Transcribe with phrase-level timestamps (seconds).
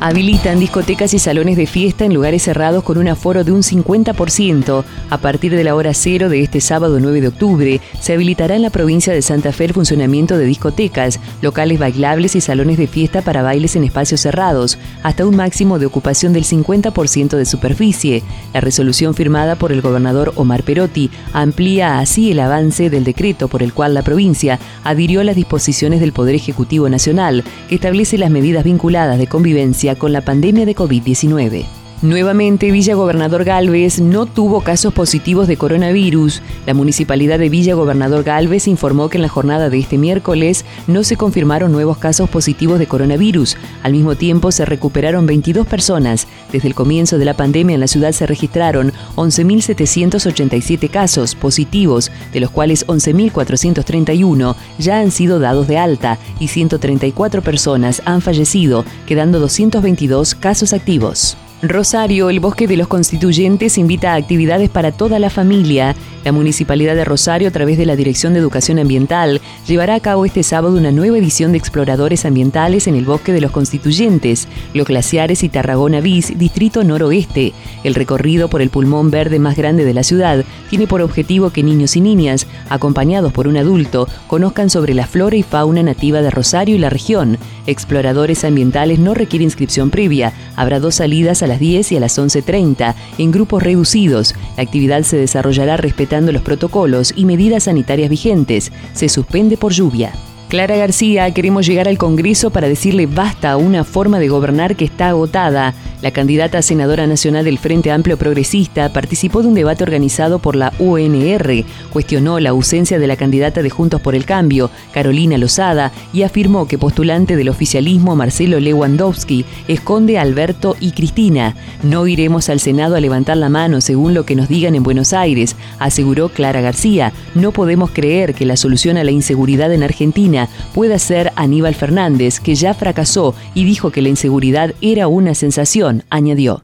[0.00, 4.84] Habilitan discotecas y salones de fiesta en lugares cerrados con un aforo de un 50%.
[5.10, 8.62] A partir de la hora cero de este sábado 9 de octubre, se habilitará en
[8.62, 13.22] la provincia de Santa Fe el funcionamiento de discotecas, locales bailables y salones de fiesta
[13.22, 18.22] para bailes en espacios cerrados, hasta un máximo de ocupación del 50% de superficie.
[18.52, 23.62] La resolución firmada por el gobernador Omar Perotti amplía así el avance del decreto por
[23.62, 28.30] el cual la provincia adhirió a las disposiciones del Poder Ejecutivo Nacional, que establece las
[28.30, 31.75] medidas vinculadas de convivencia con la pandemia de COVID-19.
[32.02, 36.42] Nuevamente, Villa Gobernador Galvez no tuvo casos positivos de coronavirus.
[36.66, 41.04] La municipalidad de Villa Gobernador Galvez informó que en la jornada de este miércoles no
[41.04, 43.56] se confirmaron nuevos casos positivos de coronavirus.
[43.82, 46.28] Al mismo tiempo, se recuperaron 22 personas.
[46.52, 52.40] Desde el comienzo de la pandemia en la ciudad se registraron 11.787 casos positivos, de
[52.40, 59.40] los cuales 11.431 ya han sido dados de alta y 134 personas han fallecido, quedando
[59.40, 61.38] 222 casos activos.
[61.62, 65.96] Rosario, el Bosque de los Constituyentes invita a actividades para toda la familia.
[66.22, 70.26] La Municipalidad de Rosario, a través de la Dirección de Educación Ambiental, llevará a cabo
[70.26, 74.86] este sábado una nueva edición de Exploradores Ambientales en el Bosque de los Constituyentes, Los
[74.86, 77.54] Glaciares y Tarragona Bis, Distrito Noroeste.
[77.84, 81.62] El recorrido por el pulmón verde más grande de la ciudad tiene por objetivo que
[81.62, 86.30] niños y niñas, acompañados por un adulto, conozcan sobre la flora y fauna nativa de
[86.30, 87.38] Rosario y la región.
[87.66, 90.32] Exploradores Ambientales no requiere inscripción previa.
[90.56, 94.34] Habrá dos salidas a las 10 y a las 11.30 en grupos reducidos.
[94.56, 98.72] La actividad se desarrollará respetando los protocolos y medidas sanitarias vigentes.
[98.92, 100.12] Se suspende por lluvia.
[100.48, 104.84] Clara García, queremos llegar al Congreso para decirle basta a una forma de gobernar que
[104.84, 105.74] está agotada.
[106.06, 110.54] La candidata a senadora nacional del Frente Amplio Progresista participó de un debate organizado por
[110.54, 115.90] la UNR, cuestionó la ausencia de la candidata de Juntos por el Cambio, Carolina Lozada,
[116.12, 121.56] y afirmó que postulante del oficialismo Marcelo Lewandowski esconde a Alberto y Cristina.
[121.82, 125.12] No iremos al Senado a levantar la mano según lo que nos digan en Buenos
[125.12, 127.12] Aires, aseguró Clara García.
[127.34, 132.38] No podemos creer que la solución a la inseguridad en Argentina pueda ser Aníbal Fernández,
[132.38, 136.62] que ya fracasó y dijo que la inseguridad era una sensación, añadió.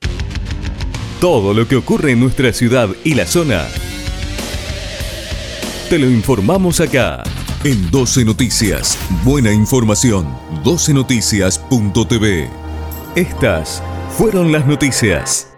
[1.21, 3.67] Todo lo que ocurre en nuestra ciudad y la zona,
[5.89, 7.23] te lo informamos acá.
[7.65, 10.27] En 12 Noticias, buena información,
[10.65, 12.49] 12noticias.tv.
[13.15, 13.83] Estas
[14.17, 15.52] fueron las noticias.